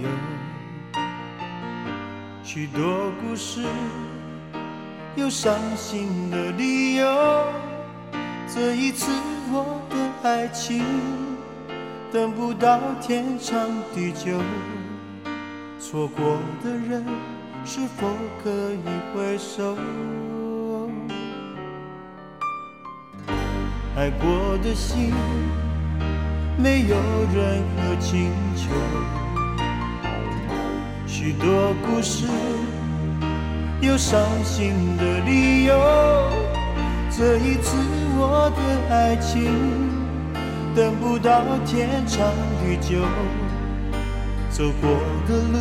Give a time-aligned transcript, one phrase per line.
[0.00, 0.08] 有。
[2.44, 3.62] 许多故事
[5.16, 7.46] 有伤心的理由，
[8.52, 9.10] 这一次
[9.50, 10.84] 我的爱情
[12.12, 14.38] 等不到天长地久。
[15.80, 17.04] 错过的人，
[17.64, 18.08] 是否
[18.42, 18.84] 可以
[19.14, 19.76] 回首？
[23.96, 25.12] 爱过的心，
[26.56, 26.96] 没有
[27.34, 29.21] 任何请求。
[31.14, 32.24] 许多故事
[33.82, 35.78] 有伤心的理由。
[37.10, 37.76] 这一次
[38.16, 38.62] 我的
[38.94, 39.52] 爱情
[40.74, 42.32] 等不到天长
[42.64, 42.96] 地久，
[44.48, 44.88] 走过
[45.28, 45.58] 的路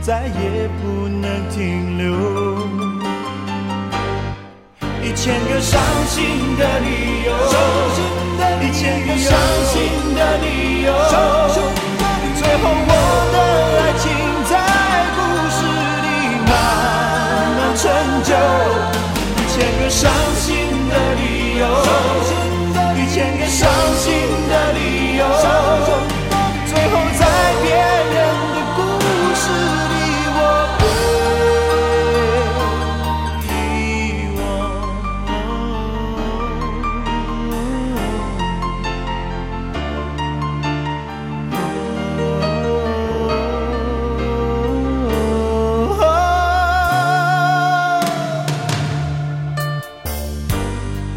[0.00, 2.04] 再也不能停留。
[5.02, 6.22] 一千个伤心
[6.56, 7.28] 的理由，
[8.62, 9.74] 一千个伤心
[10.14, 10.92] 的理由，
[12.36, 12.90] 最后我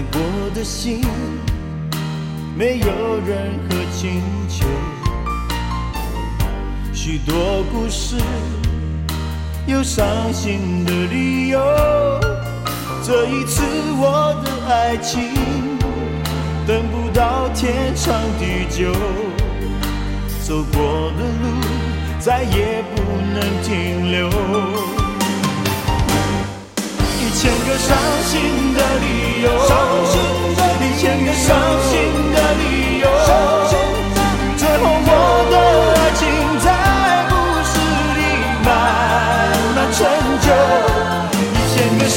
[0.00, 0.18] 爱过
[0.54, 1.02] 的心，
[2.56, 2.86] 没有
[3.26, 4.66] 任何请求。
[6.94, 8.16] 许多故事
[9.66, 11.60] 有伤心的理由。
[13.02, 13.62] 这一次
[13.98, 15.34] 我的爱情
[16.66, 18.90] 等不到天长地久，
[20.42, 21.60] 走过的路
[22.18, 23.02] 再也不
[23.34, 24.30] 能停留。
[27.18, 27.94] 一千个伤
[28.24, 28.40] 心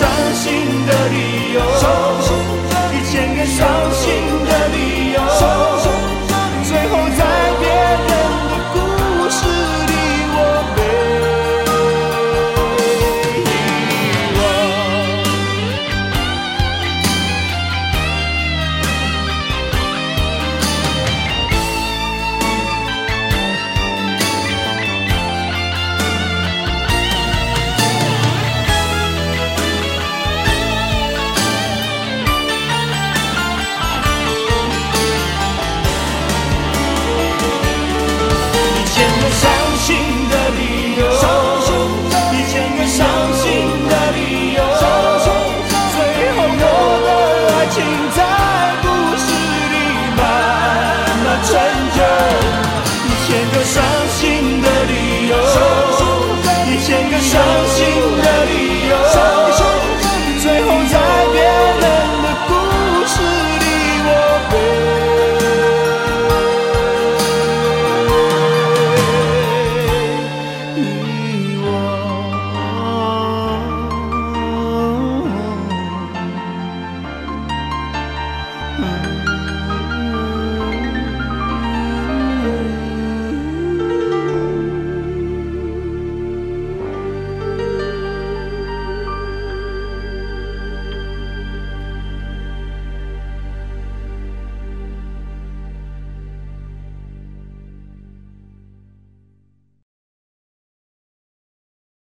[0.00, 0.46] 伤心
[0.86, 1.60] 的理由，
[2.90, 3.58] 一千个伤
[3.92, 4.06] 心
[4.46, 5.69] 的理由。